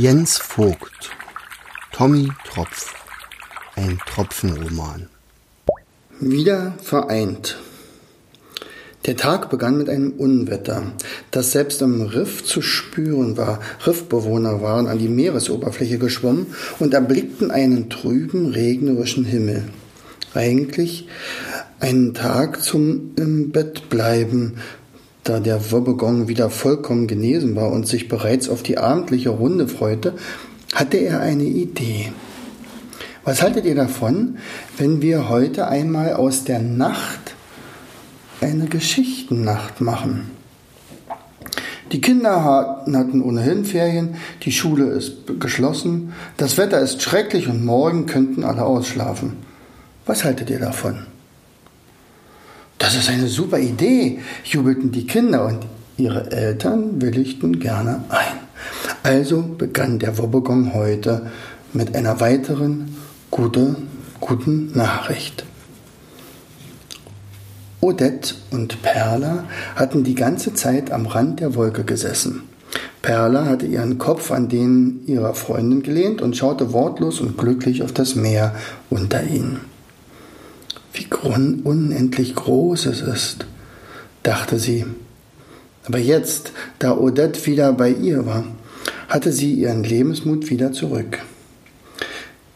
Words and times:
Jens 0.00 0.38
Vogt 0.38 1.10
Tommy 1.90 2.28
Tropf 2.48 2.94
Ein 3.74 3.98
Tropfenroman 4.06 5.08
Wieder 6.20 6.74
vereint 6.80 7.58
der 9.06 9.16
Tag 9.16 9.50
begann 9.50 9.76
mit 9.76 9.88
einem 9.88 10.12
Unwetter, 10.12 10.92
das 11.32 11.50
selbst 11.50 11.82
im 11.82 12.02
Riff 12.02 12.44
zu 12.44 12.62
spüren 12.62 13.36
war. 13.36 13.58
Riffbewohner 13.86 14.62
waren 14.62 14.86
an 14.86 14.98
die 14.98 15.08
Meeresoberfläche 15.08 15.98
geschwommen 15.98 16.46
und 16.78 16.94
erblickten 16.94 17.50
einen 17.50 17.90
trüben, 17.90 18.52
regnerischen 18.52 19.24
Himmel. 19.24 19.64
Eigentlich 20.34 21.08
einen 21.80 22.14
Tag 22.14 22.62
zum 22.62 23.14
im 23.16 23.50
Bett 23.50 23.88
bleiben, 23.88 24.58
da 25.28 25.40
der 25.40 25.70
Wobbegong 25.70 26.28
wieder 26.28 26.50
vollkommen 26.50 27.06
genesen 27.06 27.56
war 27.56 27.70
und 27.70 27.86
sich 27.86 28.08
bereits 28.08 28.48
auf 28.48 28.62
die 28.62 28.78
abendliche 28.78 29.30
Runde 29.30 29.68
freute, 29.68 30.14
hatte 30.74 30.96
er 30.96 31.20
eine 31.20 31.44
Idee. 31.44 32.12
Was 33.24 33.42
haltet 33.42 33.66
ihr 33.66 33.74
davon, 33.74 34.38
wenn 34.76 35.02
wir 35.02 35.28
heute 35.28 35.68
einmal 35.68 36.14
aus 36.14 36.44
der 36.44 36.60
Nacht 36.60 37.34
eine 38.40 38.66
Geschichtennacht 38.66 39.80
machen. 39.80 40.30
Die 41.92 42.00
Kinder 42.00 42.44
hatten 42.44 43.22
ohnehin 43.22 43.64
Ferien, 43.64 44.16
die 44.42 44.52
Schule 44.52 44.86
ist 44.86 45.40
geschlossen, 45.40 46.12
das 46.36 46.58
Wetter 46.58 46.80
ist 46.80 47.02
schrecklich 47.02 47.48
und 47.48 47.64
morgen 47.64 48.06
könnten 48.06 48.44
alle 48.44 48.64
ausschlafen. 48.64 49.36
Was 50.04 50.24
haltet 50.24 50.50
ihr 50.50 50.58
davon? 50.58 51.06
Das 52.78 52.94
ist 52.94 53.08
eine 53.08 53.26
super 53.26 53.58
Idee, 53.58 54.20
jubelten 54.44 54.92
die 54.92 55.06
Kinder 55.06 55.46
und 55.46 55.66
ihre 55.96 56.30
Eltern 56.30 57.02
willigten 57.02 57.58
gerne 57.58 58.04
ein. 58.08 58.38
Also 59.02 59.42
begann 59.42 59.98
der 59.98 60.16
Wobbegong 60.16 60.74
heute 60.74 61.26
mit 61.72 61.94
einer 61.96 62.20
weiteren 62.20 62.96
gute, 63.30 63.76
guten 64.20 64.72
Nachricht. 64.76 65.44
Odette 67.80 68.34
und 68.50 68.82
Perla 68.82 69.44
hatten 69.76 70.04
die 70.04 70.14
ganze 70.14 70.54
Zeit 70.54 70.90
am 70.90 71.06
Rand 71.06 71.40
der 71.40 71.54
Wolke 71.54 71.84
gesessen. 71.84 72.42
Perla 73.02 73.46
hatte 73.46 73.66
ihren 73.66 73.98
Kopf 73.98 74.30
an 74.30 74.48
den 74.48 75.06
ihrer 75.06 75.34
Freundin 75.34 75.82
gelehnt 75.82 76.20
und 76.20 76.36
schaute 76.36 76.72
wortlos 76.72 77.20
und 77.20 77.38
glücklich 77.38 77.82
auf 77.82 77.92
das 77.92 78.14
Meer 78.14 78.54
unter 78.90 79.22
ihnen. 79.22 79.60
Wie 80.92 81.06
unendlich 81.64 82.34
groß 82.34 82.86
es 82.86 83.00
ist, 83.00 83.46
dachte 84.22 84.58
sie. 84.58 84.84
Aber 85.84 85.98
jetzt, 85.98 86.52
da 86.78 86.96
Odette 86.96 87.46
wieder 87.46 87.72
bei 87.72 87.90
ihr 87.90 88.26
war, 88.26 88.44
hatte 89.08 89.32
sie 89.32 89.54
ihren 89.54 89.84
Lebensmut 89.84 90.50
wieder 90.50 90.72
zurück. 90.72 91.18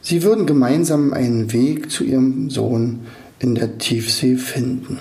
Sie 0.00 0.22
würden 0.22 0.46
gemeinsam 0.46 1.12
einen 1.12 1.52
Weg 1.52 1.90
zu 1.90 2.04
ihrem 2.04 2.48
Sohn 2.48 3.00
in 3.38 3.54
der 3.54 3.76
Tiefsee 3.78 4.36
finden. 4.36 4.98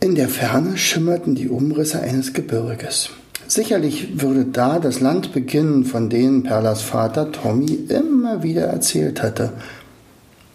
In 0.00 0.14
der 0.14 0.28
Ferne 0.28 0.76
schimmerten 0.76 1.34
die 1.34 1.48
Umrisse 1.48 2.00
eines 2.00 2.34
Gebirges. 2.34 3.08
Sicherlich 3.46 4.20
würde 4.20 4.44
da 4.44 4.78
das 4.78 5.00
Land 5.00 5.32
beginnen, 5.32 5.86
von 5.86 6.10
denen 6.10 6.42
Perlas 6.42 6.82
Vater 6.82 7.32
Tommy 7.32 7.72
immer 7.88 8.42
wieder 8.42 8.64
erzählt 8.64 9.22
hatte. 9.22 9.54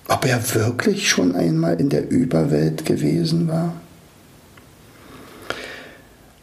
Ob 0.09 0.25
er 0.25 0.55
wirklich 0.55 1.07
schon 1.07 1.35
einmal 1.35 1.79
in 1.79 1.89
der 1.89 2.09
Überwelt 2.09 2.83
gewesen 2.83 3.47
war? 3.47 3.75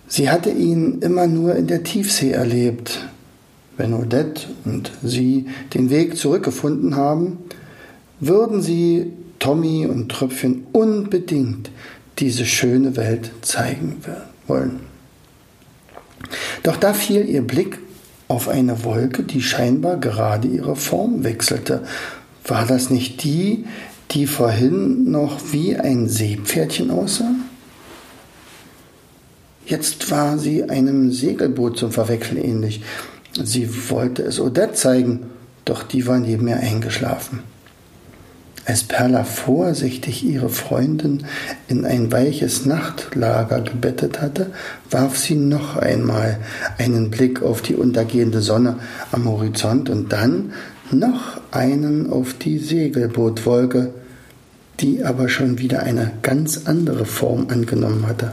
Sie 0.06 0.30
hatte 0.30 0.50
ihn 0.50 1.00
immer 1.00 1.26
nur 1.26 1.56
in 1.56 1.66
der 1.66 1.82
Tiefsee 1.82 2.30
erlebt. 2.30 3.08
Wenn 3.76 3.92
Odette 3.92 4.46
und 4.64 4.92
sie 5.02 5.46
den 5.74 5.90
Weg 5.90 6.16
zurückgefunden 6.16 6.94
haben, 6.94 7.38
würden 8.20 8.62
sie 8.62 9.12
Tommy 9.40 9.84
und 9.84 10.10
Tröpfchen 10.10 10.66
unbedingt 10.72 11.70
diese 12.20 12.46
schöne 12.46 12.96
Welt 12.96 13.32
zeigen 13.42 13.96
wollen. 14.46 14.80
Doch 16.62 16.76
da 16.76 16.94
fiel 16.94 17.28
ihr 17.28 17.42
Blick 17.42 17.78
auf 18.28 18.48
eine 18.48 18.84
Wolke, 18.84 19.24
die 19.24 19.42
scheinbar 19.42 19.98
gerade 19.98 20.46
ihre 20.46 20.76
Form 20.76 21.24
wechselte. 21.24 21.82
War 22.46 22.64
das 22.66 22.90
nicht 22.90 23.24
die, 23.24 23.64
die 24.12 24.26
vorhin 24.26 25.10
noch 25.10 25.52
wie 25.52 25.76
ein 25.76 26.08
Seepferdchen 26.08 26.90
aussah? 26.90 27.34
Jetzt 29.66 30.10
war 30.12 30.38
sie 30.38 30.62
einem 30.62 31.10
Segelboot 31.10 31.76
zum 31.76 31.90
Verwechseln 31.90 32.42
ähnlich. 32.42 32.82
Sie 33.32 33.90
wollte 33.90 34.22
es 34.22 34.38
Odette 34.38 34.74
zeigen, 34.74 35.26
doch 35.64 35.82
die 35.82 36.06
war 36.06 36.20
neben 36.20 36.46
ihr 36.46 36.58
eingeschlafen. 36.58 37.40
Als 38.64 38.84
Perla 38.84 39.24
vorsichtig 39.24 40.24
ihre 40.24 40.48
Freundin 40.48 41.24
in 41.68 41.84
ein 41.84 42.10
weiches 42.10 42.66
Nachtlager 42.66 43.60
gebettet 43.60 44.20
hatte, 44.20 44.52
warf 44.90 45.18
sie 45.18 45.36
noch 45.36 45.76
einmal 45.76 46.38
einen 46.78 47.10
Blick 47.10 47.42
auf 47.42 47.62
die 47.62 47.76
untergehende 47.76 48.40
Sonne 48.40 48.78
am 49.12 49.26
Horizont 49.26 49.88
und 49.88 50.12
dann 50.12 50.52
noch 50.92 51.40
einen 51.50 52.10
auf 52.10 52.34
die 52.34 52.58
Segelbootwolke, 52.58 53.92
die 54.80 55.04
aber 55.04 55.28
schon 55.28 55.58
wieder 55.58 55.82
eine 55.82 56.12
ganz 56.22 56.62
andere 56.66 57.06
Form 57.06 57.48
angenommen 57.48 58.06
hatte. 58.06 58.32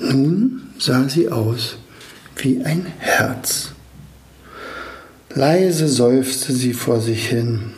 Nun 0.00 0.62
sah 0.78 1.08
sie 1.08 1.28
aus 1.28 1.76
wie 2.36 2.62
ein 2.64 2.86
Herz. 2.98 3.70
Leise 5.34 5.88
seufzte 5.88 6.52
sie 6.52 6.72
vor 6.72 7.00
sich 7.00 7.28
hin 7.28 7.72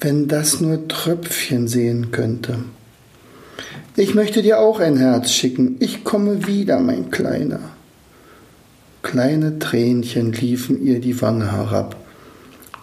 wenn 0.00 0.28
das 0.28 0.60
nur 0.60 0.88
Tröpfchen 0.88 1.68
sehen 1.68 2.10
könnte. 2.10 2.58
Ich 3.96 4.14
möchte 4.14 4.42
dir 4.42 4.60
auch 4.60 4.78
ein 4.78 4.98
Herz 4.98 5.30
schicken. 5.30 5.76
Ich 5.80 6.04
komme 6.04 6.46
wieder, 6.46 6.80
mein 6.80 7.10
Kleiner. 7.10 7.60
Kleine 9.02 9.58
Tränchen 9.58 10.32
liefen 10.32 10.84
ihr 10.84 11.00
die 11.00 11.20
Wange 11.22 11.50
herab. 11.52 11.96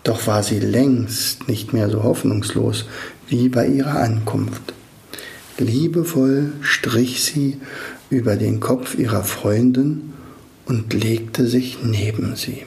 Doch 0.03 0.27
war 0.27 0.43
sie 0.43 0.59
längst 0.59 1.47
nicht 1.47 1.73
mehr 1.73 1.89
so 1.89 2.03
hoffnungslos 2.03 2.85
wie 3.27 3.49
bei 3.49 3.67
ihrer 3.67 3.99
Ankunft. 3.99 4.73
Liebevoll 5.57 6.51
strich 6.61 7.23
sie 7.23 7.59
über 8.09 8.35
den 8.35 8.59
Kopf 8.59 8.95
ihrer 8.95 9.23
Freundin 9.23 10.13
und 10.65 10.93
legte 10.93 11.47
sich 11.47 11.79
neben 11.83 12.35
sie. 12.35 12.65